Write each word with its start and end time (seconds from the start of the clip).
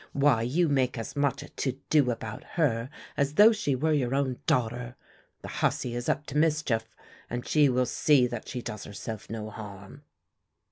Why, 0.13 0.41
you 0.41 0.67
make 0.67 0.97
as 0.97 1.15
much 1.15 1.43
a 1.43 1.49
to 1.49 1.73
do 1.91 2.09
about 2.09 2.43
her 2.57 2.89
as 3.15 3.35
though 3.35 3.51
she 3.51 3.75
were 3.75 3.93
your 3.93 4.15
own 4.15 4.39
daughter. 4.47 4.95
The 5.43 5.47
hussie 5.47 5.93
is 5.93 6.09
up 6.09 6.25
to 6.25 6.37
mischief 6.37 6.95
and 7.29 7.47
she 7.47 7.69
will 7.69 7.85
see 7.85 8.25
that 8.25 8.47
she 8.47 8.63
does 8.63 8.85
herself 8.85 9.29
no 9.29 9.51
harm." 9.51 10.01